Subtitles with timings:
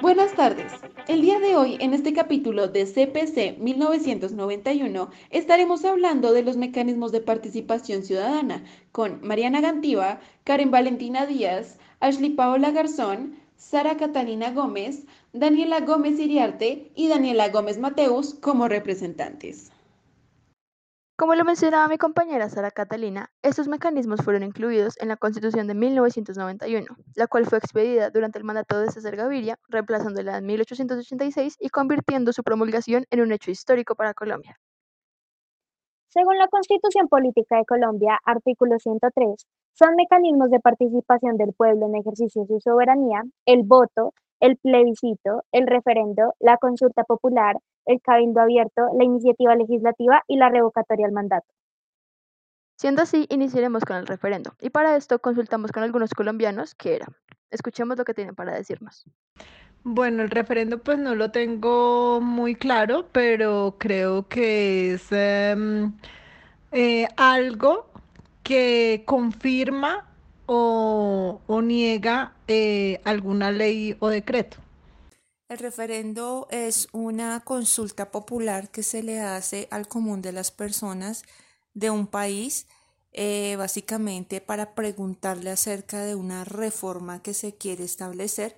[0.00, 0.72] Buenas tardes.
[1.08, 7.10] El día de hoy, en este capítulo de CPC 1991, estaremos hablando de los mecanismos
[7.10, 15.04] de participación ciudadana con Mariana Gantiva, Karen Valentina Díaz, Ashley Paola Garzón, Sara Catalina Gómez,
[15.32, 19.72] Daniela Gómez Iriarte y Daniela Gómez Mateus como representantes.
[21.18, 25.74] Como lo mencionaba mi compañera Sara Catalina, estos mecanismos fueron incluidos en la Constitución de
[25.74, 26.86] 1991,
[27.16, 32.32] la cual fue expedida durante el mandato de César Gaviria, reemplazándola en 1886 y convirtiendo
[32.32, 34.60] su promulgación en un hecho histórico para Colombia.
[36.06, 41.96] Según la Constitución Política de Colombia, artículo 103, son mecanismos de participación del pueblo en
[41.96, 48.40] ejercicio de su soberanía, el voto, el plebiscito, el referendo, la consulta popular, el cabildo
[48.40, 51.46] abierto, la iniciativa legislativa y la revocatoria al mandato.
[52.76, 54.52] Siendo así, iniciaremos con el referendo.
[54.60, 57.06] Y para esto consultamos con algunos colombianos qué era.
[57.50, 59.04] Escuchemos lo que tienen para decirnos.
[59.82, 65.92] Bueno, el referendo pues no lo tengo muy claro, pero creo que es em,
[66.72, 67.86] eh, algo
[68.42, 70.07] que confirma
[70.48, 74.56] o, niega eh, alguna ley o decreto.
[75.48, 81.24] El referendo es una consulta popular que se le hace al común de las personas
[81.74, 82.66] de un país,
[83.12, 88.56] eh, básicamente para preguntarle acerca de una reforma que se quiere establecer,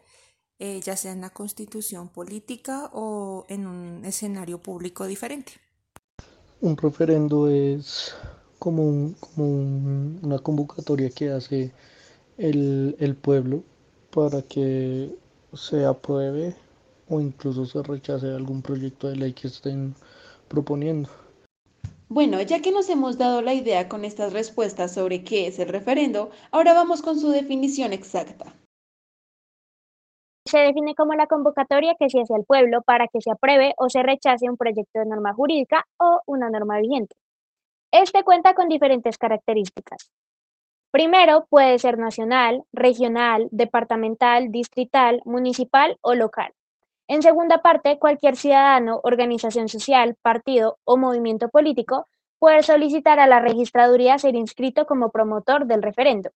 [0.59, 5.53] eh, ya sea en la constitución política o en un escenario público diferente.
[6.61, 8.15] Un referendo es
[8.61, 9.15] como,
[10.23, 11.73] una convocatoria que hace
[12.39, 13.65] el, el pueblo
[14.13, 15.11] para que
[15.55, 16.55] se apruebe
[17.09, 19.97] o incluso se rechace algún proyecto de ley que estén
[20.47, 21.09] proponiendo.
[22.09, 25.69] Bueno, ya que nos hemos dado la idea con estas respuestas sobre qué es el
[25.69, 28.53] referendo, ahora vamos con su definición exacta.
[30.45, 33.89] Se define como la convocatoria que se hace al pueblo para que se apruebe o
[33.89, 37.15] se rechace un proyecto de norma jurídica o una norma vigente.
[37.93, 40.11] Este cuenta con diferentes características.
[40.93, 46.53] Primero, puede ser nacional, regional, departamental, distrital, municipal o local.
[47.09, 52.07] En segunda parte, cualquier ciudadano, organización social, partido o movimiento político
[52.39, 56.31] puede solicitar a la registraduría ser inscrito como promotor del referendo.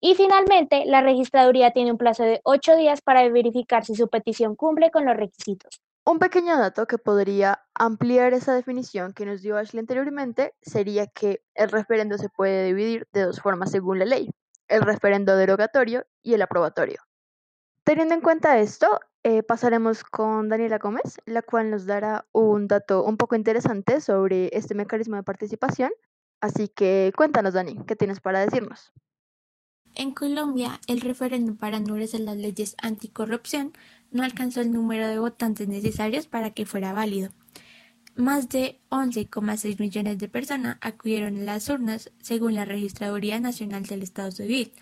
[0.00, 4.54] Y finalmente, la registraduría tiene un plazo de ocho días para verificar si su petición
[4.54, 5.80] cumple con los requisitos.
[6.10, 11.44] Un pequeño dato que podría ampliar esa definición que nos dio Ashley anteriormente sería que
[11.54, 14.28] el referendo se puede dividir de dos formas según la ley,
[14.66, 17.00] el referendo derogatorio y el aprobatorio.
[17.84, 23.04] Teniendo en cuenta esto, eh, pasaremos con Daniela Gómez, la cual nos dará un dato
[23.04, 25.92] un poco interesante sobre este mecanismo de participación.
[26.40, 28.92] Así que cuéntanos, Dani, ¿qué tienes para decirnos?
[29.94, 33.72] En Colombia, el referéndum para endurecer las leyes anticorrupción
[34.10, 37.30] no alcanzó el número de votantes necesarios para que fuera válido.
[38.16, 44.02] Más de 11,6 millones de personas acudieron a las urnas, según la Registraduría Nacional del
[44.02, 44.72] Estado Civil,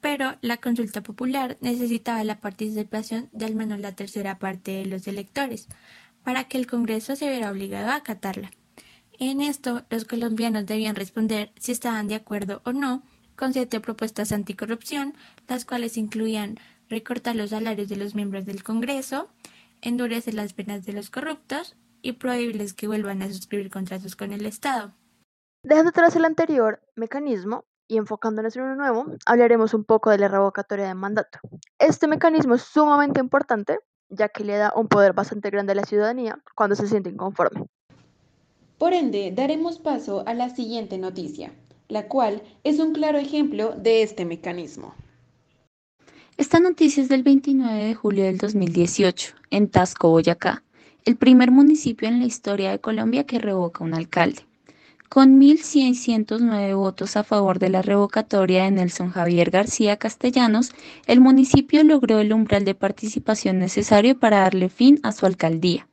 [0.00, 5.06] pero la consulta popular necesitaba la participación de al menos la tercera parte de los
[5.06, 5.68] electores
[6.22, 8.50] para que el Congreso se viera obligado a acatarla.
[9.18, 13.02] En esto, los colombianos debían responder si estaban de acuerdo o no
[13.40, 15.14] con siete propuestas anticorrupción,
[15.48, 16.58] las cuales incluían
[16.90, 19.30] recortar los salarios de los miembros del Congreso,
[19.80, 24.44] endurecer las penas de los corruptos y prohibirles que vuelvan a suscribir contratos con el
[24.44, 24.92] Estado.
[25.62, 30.28] Dejando atrás el anterior mecanismo, y enfocándonos en uno nuevo, hablaremos un poco de la
[30.28, 31.38] revocatoria de mandato.
[31.78, 33.78] Este mecanismo es sumamente importante,
[34.10, 37.64] ya que le da un poder bastante grande a la ciudadanía cuando se siente inconforme.
[38.76, 41.52] Por ende, daremos paso a la siguiente noticia,
[41.90, 44.94] la cual es un claro ejemplo de este mecanismo.
[46.36, 50.62] Esta noticia es del 29 de julio del 2018, en Tasco, Boyacá,
[51.04, 54.46] el primer municipio en la historia de Colombia que revoca un alcalde.
[55.10, 60.70] Con 1.609 votos a favor de la revocatoria de Nelson Javier García Castellanos,
[61.06, 65.89] el municipio logró el umbral de participación necesario para darle fin a su alcaldía.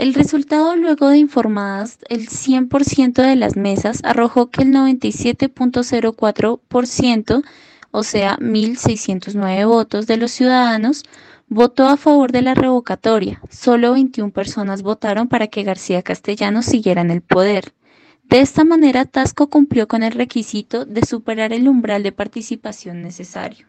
[0.00, 7.44] El resultado, luego de informadas el 100% de las mesas, arrojó que el 97.04%,
[7.90, 11.02] o sea, 1.609 votos de los ciudadanos,
[11.48, 13.42] votó a favor de la revocatoria.
[13.50, 17.74] Solo 21 personas votaron para que García Castellanos siguiera en el poder.
[18.22, 23.66] De esta manera, Tasco cumplió con el requisito de superar el umbral de participación necesario.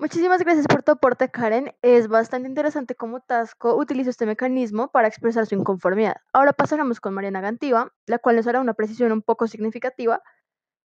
[0.00, 1.74] Muchísimas gracias por tu aporte, Karen.
[1.82, 6.16] Es bastante interesante cómo Tasco utilizó este mecanismo para expresar su inconformidad.
[6.32, 10.22] Ahora pasaremos con Mariana Gantiva, la cual nos hará una precisión un poco significativa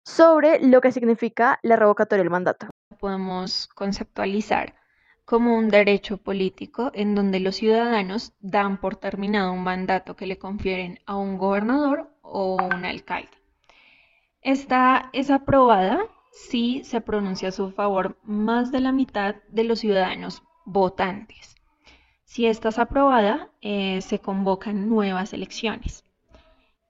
[0.03, 2.67] sobre lo que significa la revocatoria del mandato.
[3.00, 4.75] Podemos conceptualizar
[5.23, 10.38] como un derecho político en donde los ciudadanos dan por terminado un mandato que le
[10.38, 13.29] confieren a un gobernador o un alcalde.
[14.41, 19.79] Esta es aprobada si se pronuncia a su favor más de la mitad de los
[19.79, 21.55] ciudadanos votantes.
[22.25, 26.03] Si esta es aprobada, eh, se convocan nuevas elecciones.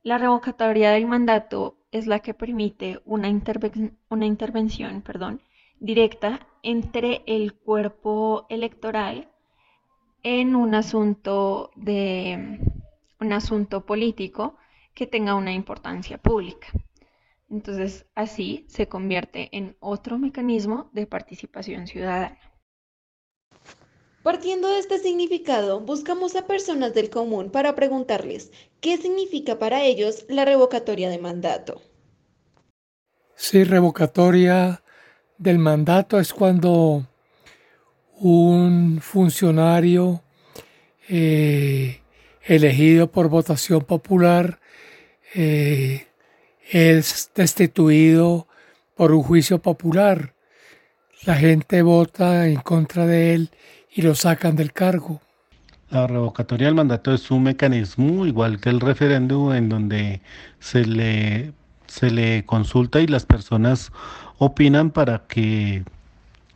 [0.01, 5.03] La revocatoria del mandato es la que permite una, intervención
[5.79, 9.29] directa entre el cuerpo electoral
[10.23, 12.59] en un asunto de
[13.19, 14.55] un asunto político
[14.95, 16.67] que tenga una importancia pública.
[17.49, 22.39] Entonces, así se convierte en otro mecanismo de participación ciudadana.
[24.23, 28.51] Partiendo de este significado, buscamos a personas del común para preguntarles
[28.81, 31.81] qué significa para ellos la revocatoria de mandato.
[33.35, 34.81] Sí, revocatoria
[35.37, 37.05] del mandato es cuando
[38.17, 40.23] un funcionario
[41.07, 42.01] eh,
[42.41, 44.59] elegido por votación popular
[45.35, 46.07] eh,
[46.69, 48.47] es destituido
[48.95, 50.33] por un juicio popular.
[51.25, 53.49] La gente vota en contra de él
[53.93, 55.21] y lo sacan del cargo.
[55.89, 60.21] La revocatoria del mandato es un mecanismo igual que el referéndum en donde
[60.59, 61.53] se le,
[61.87, 63.91] se le consulta y las personas
[64.37, 65.83] opinan para que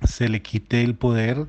[0.03, 1.45] se le quite el poder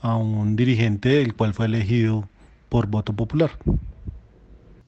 [0.00, 2.28] a un dirigente del cual fue elegido
[2.68, 3.50] por voto popular.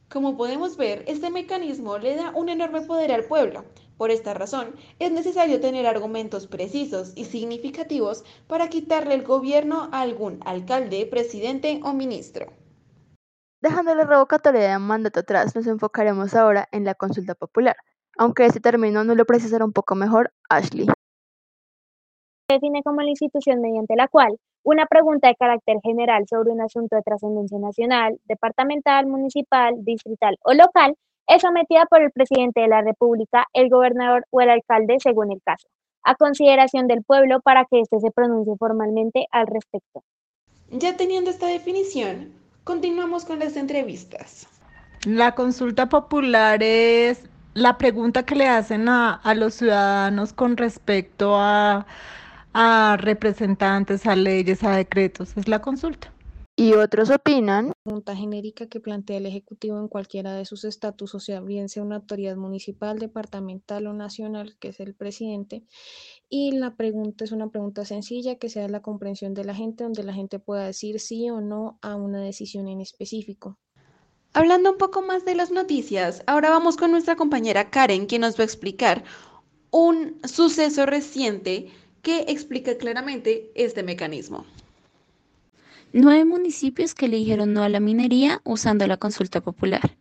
[0.08, 3.64] Como podemos ver, este mecanismo le da un enorme poder al pueblo.
[3.96, 10.00] Por esta razón, es necesario tener argumentos precisos y significativos para quitarle el gobierno a
[10.00, 12.52] algún alcalde, presidente o ministro.
[13.60, 17.76] Dejando la revocatoria de mandato atrás, nos enfocaremos ahora en la consulta popular,
[18.18, 20.86] aunque este término no lo precisará un poco mejor Ashley.
[22.46, 26.61] Se define como la institución mediante la cual una pregunta de carácter general sobre un
[26.61, 30.96] asunto de trascendencia nacional, departamental, municipal, distrital o local
[31.26, 35.40] es sometida por el presidente de la República, el gobernador o el alcalde, según el
[35.43, 35.69] caso,
[36.02, 40.02] a consideración del pueblo para que éste se pronuncie formalmente al respecto.
[40.70, 42.32] Ya teniendo esta definición,
[42.64, 44.49] continuamos con las entrevistas.
[45.06, 51.87] La consulta popular es la pregunta que le hacen a, los ciudadanos con respecto a,
[52.54, 55.36] a representantes, a leyes, a decretos.
[55.36, 56.12] Es la consulta.
[56.56, 57.72] Y otros opinan.
[57.82, 61.82] Pregunta genérica que plantea el Ejecutivo en cualquiera de sus estatus, o sea, bien sea
[61.82, 65.64] una autoridad municipal, departamental o nacional, que es el presidente.
[66.30, 70.04] Y la pregunta es una pregunta sencilla que sea la comprensión de la gente, donde
[70.04, 73.58] la gente pueda decir sí o no a una decisión en específico.
[74.32, 78.38] Hablando un poco más de las noticias, ahora vamos con nuestra compañera Karen, quien nos
[78.38, 79.02] va a explicar
[79.72, 81.68] un suceso reciente
[82.04, 84.46] que explica claramente este mecanismo.
[85.92, 89.96] Nueve municipios que le dijeron no a la minería usando la consulta popular.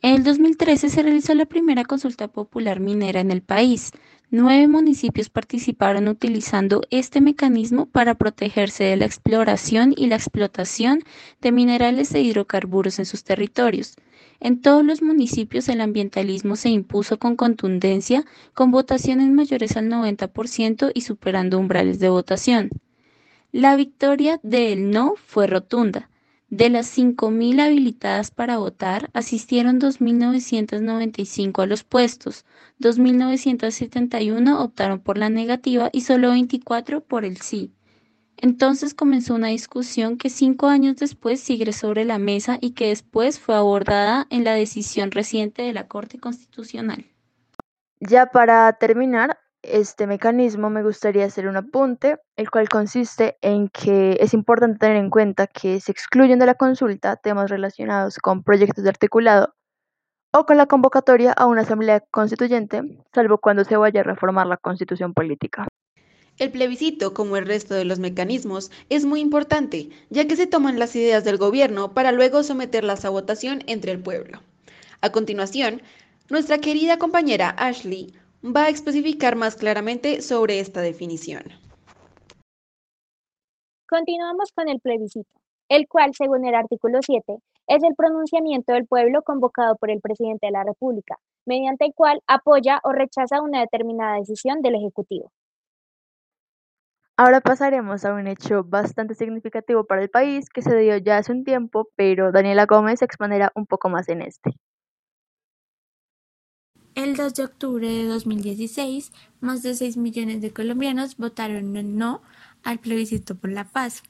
[0.00, 3.90] En el 2013 se realizó la primera consulta popular minera en el país.
[4.30, 11.02] Nueve municipios participaron utilizando este mecanismo para protegerse de la exploración y la explotación
[11.40, 13.96] de minerales e hidrocarburos en sus territorios.
[14.40, 18.24] En todos los municipios el ambientalismo se impuso con contundencia,
[18.54, 22.70] con votaciones mayores al 90% y superando umbrales de votación.
[23.50, 26.10] La victoria del no fue rotunda.
[26.50, 32.46] De las 5.000 habilitadas para votar, asistieron 2.995 a los puestos,
[32.80, 37.72] 2.971 optaron por la negativa y solo 24 por el sí.
[38.40, 43.40] Entonces comenzó una discusión que cinco años después sigue sobre la mesa y que después
[43.40, 47.04] fue abordada en la decisión reciente de la Corte Constitucional.
[48.00, 54.16] Ya para terminar, este mecanismo me gustaría hacer un apunte, el cual consiste en que
[54.20, 58.84] es importante tener en cuenta que se excluyen de la consulta temas relacionados con proyectos
[58.84, 59.54] de articulado
[60.32, 64.58] o con la convocatoria a una asamblea constituyente, salvo cuando se vaya a reformar la
[64.58, 65.67] constitución política.
[66.38, 70.78] El plebiscito, como el resto de los mecanismos, es muy importante, ya que se toman
[70.78, 74.38] las ideas del gobierno para luego someterlas a votación entre el pueblo.
[75.00, 75.82] A continuación,
[76.30, 78.14] nuestra querida compañera Ashley
[78.44, 81.42] va a especificar más claramente sobre esta definición.
[83.88, 89.22] Continuamos con el plebiscito, el cual, según el artículo 7, es el pronunciamiento del pueblo
[89.22, 94.18] convocado por el presidente de la República, mediante el cual apoya o rechaza una determinada
[94.18, 95.32] decisión del Ejecutivo.
[97.20, 101.32] Ahora pasaremos a un hecho bastante significativo para el país que se dio ya hace
[101.32, 104.52] un tiempo, pero Daniela Gómez exponerá un poco más en este.
[106.94, 109.10] El 2 de octubre de 2016,
[109.40, 112.22] más de 6 millones de colombianos votaron no
[112.62, 114.04] al plebiscito por la paz.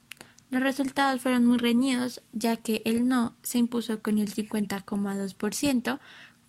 [0.51, 5.99] Los resultados fueron muy reñidos, ya que el no se impuso con el 50,2%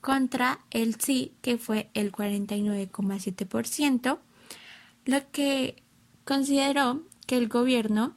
[0.02, 4.18] contra el sí, que fue el 49,7%,
[5.06, 5.82] lo que
[6.30, 8.14] consideró que el gobierno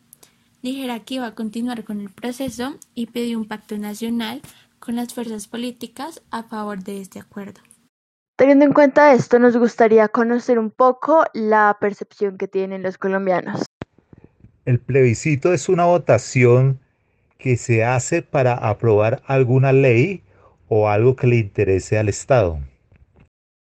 [0.62, 4.44] dijera que iba a continuar con el proceso y pidió un pacto nacional
[4.78, 7.62] con las fuerzas políticas a favor de este acuerdo.
[8.36, 13.66] Teniendo en cuenta esto, nos gustaría conocer un poco la percepción que tienen los colombianos.
[14.66, 16.80] El plebiscito es una votación
[17.40, 20.22] que se hace para aprobar alguna ley
[20.68, 22.60] o algo que le interese al Estado.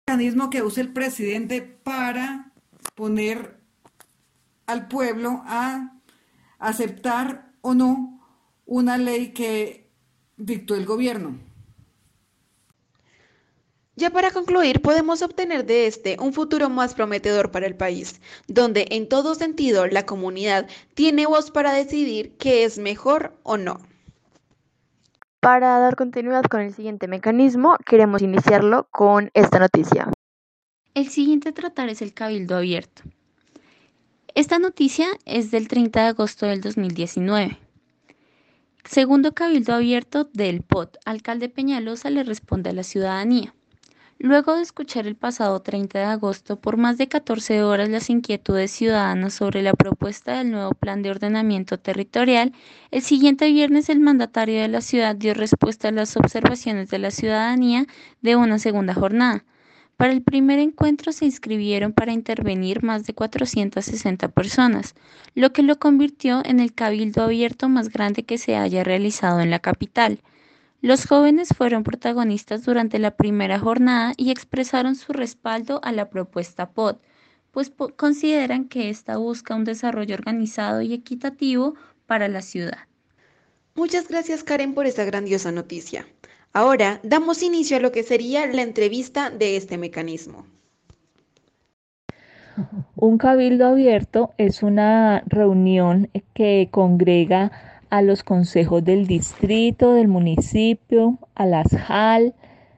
[0.09, 2.51] mecanismo que usa el presidente para
[2.97, 3.64] poner
[4.67, 5.93] al pueblo a
[6.59, 8.21] aceptar o no
[8.67, 9.91] una ley que
[10.37, 11.39] dictó el gobierno.
[13.97, 18.89] Ya para concluir, podemos obtener de este un futuro más prometedor para el país, donde
[18.91, 23.79] en todo sentido la comunidad tiene voz para decidir qué es mejor o no.
[25.39, 30.11] Para dar continuidad con el siguiente mecanismo, queremos iniciarlo con esta noticia.
[30.95, 33.03] El siguiente a tratar es el cabildo abierto.
[34.37, 37.57] Esta noticia es del 30 de agosto del 2019.
[38.85, 43.55] Segundo cabildo abierto del POT, alcalde Peñalosa le responde a la ciudadanía.
[44.19, 48.73] Luego de escuchar el pasado 30 de agosto por más de 14 horas las inquietudes
[48.73, 52.53] ciudadanas sobre la propuesta del nuevo plan de ordenamiento territorial,
[52.91, 57.13] el siguiente viernes el mandatario de la ciudad dio respuesta a las observaciones de la
[57.13, 57.87] ciudadanía
[58.21, 59.45] de una segunda jornada.
[59.97, 64.95] Para el primer encuentro se inscribieron para intervenir más de 460 personas,
[65.35, 69.51] lo que lo convirtió en el cabildo abierto más grande que se haya realizado en
[69.51, 70.21] la capital.
[70.81, 76.71] Los jóvenes fueron protagonistas durante la primera jornada y expresaron su respaldo a la propuesta
[76.71, 76.97] POD,
[77.53, 82.89] pues consideran que esta busca un desarrollo organizado y equitativo para la ciudad.
[83.77, 86.05] Muchas gracias Karen por esta grandiosa noticia.
[86.57, 90.47] Ahora damos inicio a lo que sería la entrevista de este mecanismo.
[92.95, 97.51] Un cabildo abierto es una reunión que congrega
[97.91, 102.35] a los consejos del distrito, del municipio, a las JAL,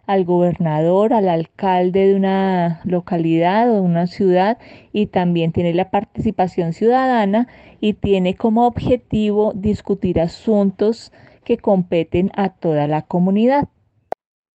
[0.07, 4.57] al gobernador, al alcalde de una localidad o una ciudad
[4.95, 7.47] y también tiene la participación ciudadana
[7.79, 11.13] y tiene como objetivo discutir asuntos
[11.47, 13.69] que competen a toda la comunidad.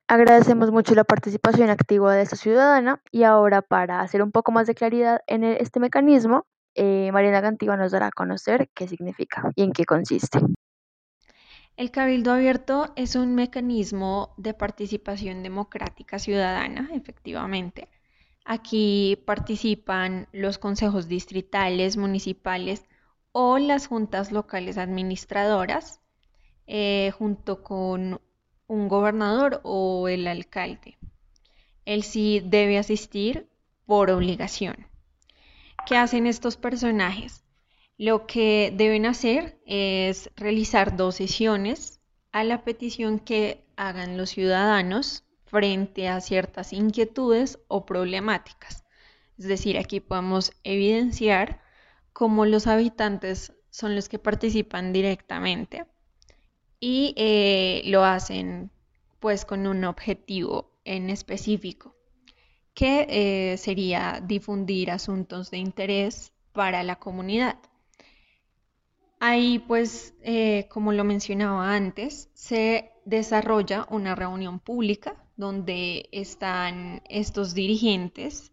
[0.09, 4.67] Agradecemos mucho la participación activa de esta ciudadana y ahora para hacer un poco más
[4.67, 6.45] de claridad en este mecanismo,
[6.75, 10.39] eh, Mariana Gantiva nos dará a conocer qué significa y en qué consiste.
[11.77, 17.87] El Cabildo Abierto es un mecanismo de participación democrática ciudadana, efectivamente.
[18.43, 22.83] Aquí participan los consejos distritales, municipales
[23.31, 26.00] o las juntas locales administradoras,
[26.73, 28.21] eh, junto con
[28.65, 30.97] un gobernador o el alcalde.
[31.83, 33.49] Él sí debe asistir
[33.85, 34.87] por obligación.
[35.85, 37.43] ¿Qué hacen estos personajes?
[37.97, 41.99] Lo que deben hacer es realizar dos sesiones
[42.31, 48.85] a la petición que hagan los ciudadanos frente a ciertas inquietudes o problemáticas.
[49.37, 51.59] Es decir, aquí podemos evidenciar
[52.13, 55.85] cómo los habitantes son los que participan directamente
[56.83, 58.71] y eh, lo hacen
[59.19, 61.95] pues con un objetivo en específico
[62.73, 67.57] que eh, sería difundir asuntos de interés para la comunidad.
[69.19, 77.53] Ahí, pues, eh, como lo mencionaba antes, se desarrolla una reunión pública donde están estos
[77.53, 78.51] dirigentes,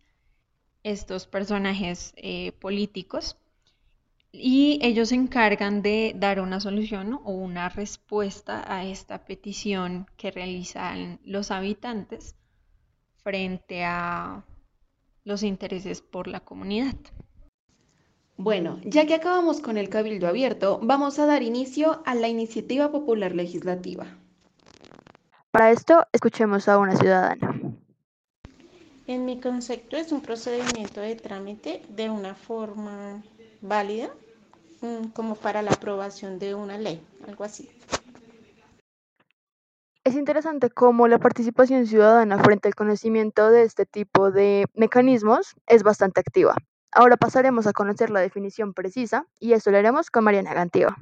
[0.82, 2.12] estos personajes
[2.60, 3.38] políticos,
[4.40, 10.30] y ellos se encargan de dar una solución o una respuesta a esta petición que
[10.30, 12.36] realizan los habitantes
[13.22, 14.44] frente a
[15.24, 16.94] los intereses por la comunidad.
[18.36, 22.90] Bueno, ya que acabamos con el cabildo abierto, vamos a dar inicio a la iniciativa
[22.92, 24.06] popular legislativa.
[25.50, 27.74] Para esto, escuchemos a una ciudadana.
[29.08, 33.22] En mi concepto es un procedimiento de trámite de una forma
[33.60, 34.10] válida
[35.14, 37.68] como para la aprobación de una ley, algo así.
[40.04, 45.82] Es interesante cómo la participación ciudadana frente al conocimiento de este tipo de mecanismos es
[45.82, 46.54] bastante activa.
[46.92, 50.96] Ahora pasaremos a conocer la definición precisa y eso lo haremos con Mariana Gantiva.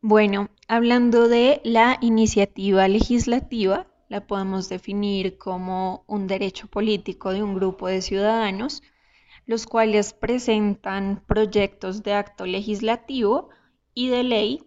[0.00, 7.54] Bueno, hablando de la iniciativa legislativa, la podemos definir como un derecho político de un
[7.54, 8.82] grupo de ciudadanos,
[9.46, 13.48] los cuales presentan proyectos de acto legislativo
[13.94, 14.64] y de ley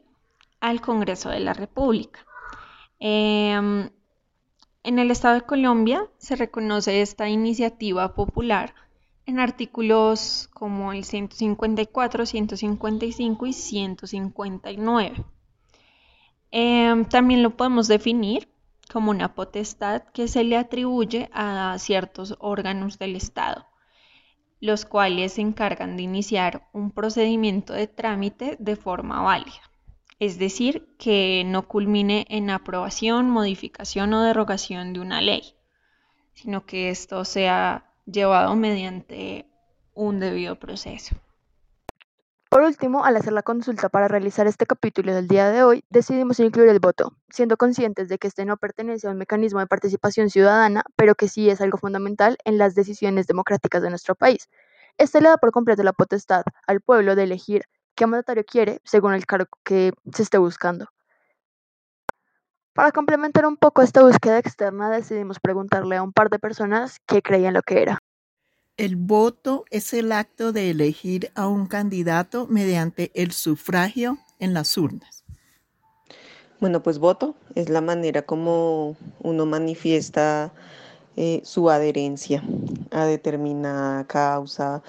[0.59, 2.25] al Congreso de la República.
[2.99, 3.89] Em,
[4.83, 8.73] en el Estado de Colombia se reconoce esta iniciativa popular
[9.25, 15.25] en artículos como el 154, 155 y 159.
[16.51, 18.49] Em, también lo podemos definir
[18.91, 23.67] como una potestad que se le atribuye a ciertos órganos del Estado,
[24.59, 29.61] los cuales se encargan de iniciar un procedimiento de trámite de forma válida,
[30.19, 35.55] es decir, que no culmine en aprobación, modificación o derogación de una ley,
[36.33, 39.45] sino que esto sea llevado mediante
[39.93, 41.15] un debido proceso.
[42.49, 46.39] Por último, al hacer la consulta para realizar este capítulo del día de hoy, decidimos
[46.39, 50.31] incluir el voto, siendo conscientes de que este no pertenece a un mecanismo de participación
[50.31, 54.49] ciudadana, pero que sí es algo fundamental en las decisiones democráticas de nuestro país.
[54.97, 59.13] Este le da por completo la potestad al pueblo de elegir qué mandatario quiere según
[59.13, 60.87] el cargo que se esté buscando.
[62.73, 67.21] Para complementar un poco esta búsqueda externa, decidimos preguntarle a un par de personas qué
[67.21, 67.99] creían lo que era.
[68.79, 74.77] El voto es el acto de elegir a un candidato mediante el sufragio en las
[74.77, 75.25] urnas.
[76.61, 80.53] Bueno, pues voto es la manera como uno manifiesta
[81.17, 82.41] eh, su adherencia
[82.91, 84.81] a determinada causa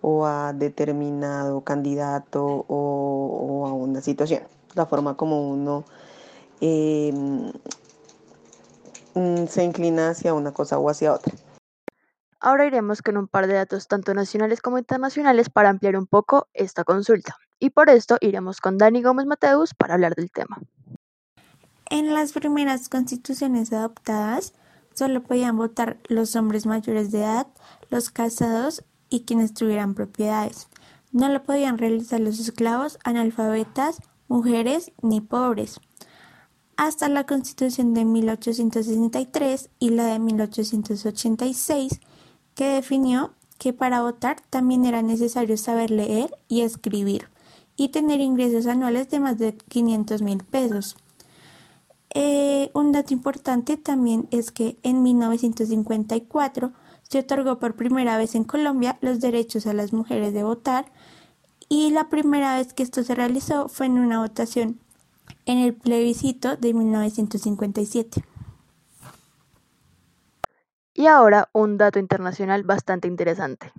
[0.00, 4.42] o a determinado candidato o, a una situación.
[4.74, 5.84] La forma como uno
[6.60, 7.52] em,
[9.46, 11.32] se inclina hacia una cosa o hacia otra.
[12.46, 16.46] Ahora iremos con un par de datos tanto nacionales como internacionales para ampliar un poco
[16.54, 17.36] esta consulta.
[17.58, 20.60] Y por esto iremos con Dani Gómez Mateus para hablar del tema.
[21.90, 24.54] En las primeras constituciones adoptadas,
[24.94, 27.48] solo podían votar los hombres mayores de edad,
[27.90, 30.68] los casados y quienes tuvieran propiedades.
[31.10, 35.80] No lo podían realizar los esclavos, analfabetas, mujeres ni pobres.
[36.76, 42.00] Hasta la constitución de 1863 y la de 1886
[42.56, 47.28] que definió que para votar también era necesario saber leer y escribir
[47.76, 50.96] y tener ingresos anuales de más de 500 mil pesos.
[52.14, 58.44] Eh, un dato importante también es que en 1954 se otorgó por primera vez en
[58.44, 60.90] Colombia los derechos a las mujeres de votar
[61.68, 64.80] y la primera vez que esto se realizó fue en una votación
[65.44, 68.24] en el plebiscito de 1957.
[70.96, 73.70] Y ahora un dato internacional bastante interesante.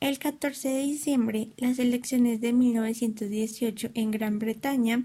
[0.00, 5.04] El 14 de diciembre, las elecciones de 1918 en Gran Bretaña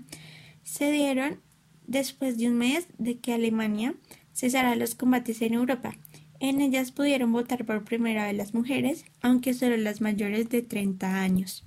[0.63, 1.41] se dieron
[1.86, 3.93] después de un mes de que Alemania
[4.34, 5.93] cesara los combates en Europa.
[6.39, 11.21] En ellas pudieron votar por primera vez las mujeres, aunque solo las mayores de 30
[11.21, 11.65] años.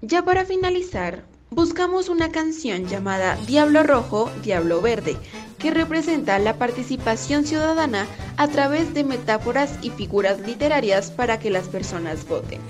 [0.00, 5.16] Ya para finalizar, buscamos una canción llamada Diablo Rojo, Diablo Verde,
[5.62, 11.68] que representa la participación ciudadana a través de metáforas y figuras literarias para que las
[11.68, 12.60] personas voten.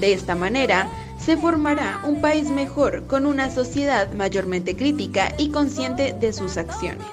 [0.00, 6.12] De esta manera, se formará un país mejor con una sociedad mayormente crítica y consciente
[6.12, 7.06] de sus acciones.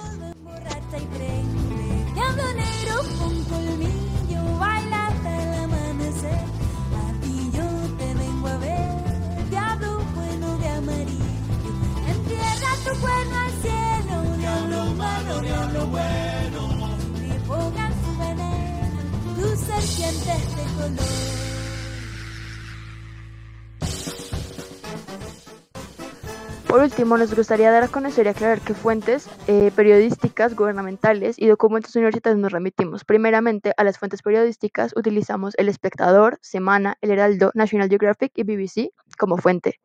[26.74, 31.46] Por último, nos gustaría dar a conocer y aclarar qué fuentes eh, periodísticas, gubernamentales y
[31.46, 33.06] documentos universitarios nos remitimos.
[33.06, 38.90] Primeramente, a las fuentes periodísticas utilizamos El Espectador, Semana, El Heraldo, National Geographic y BBC
[39.20, 39.83] como fuente.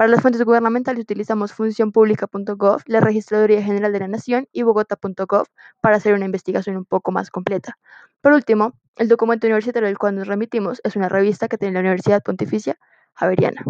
[0.00, 5.44] Para las fuentes gubernamentales utilizamos funcionpública.gov, la Registraduría General de la Nación y bogota.gov
[5.82, 7.76] para hacer una investigación un poco más completa.
[8.22, 11.80] Por último, el documento universitario del cual nos remitimos es una revista que tiene la
[11.80, 12.78] Universidad Pontificia
[13.12, 13.62] Javeriana.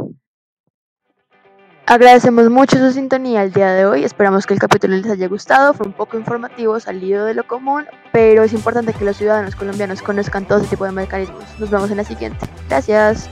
[1.87, 5.75] Agradecemos mucho su sintonía el día de hoy, esperamos que el capítulo les haya gustado,
[5.75, 10.01] fue un poco informativo, salido de lo común, pero es importante que los ciudadanos colombianos
[10.01, 11.43] conozcan todo ese tipo de mecanismos.
[11.59, 12.47] Nos vemos en la siguiente.
[12.69, 13.29] Gracias.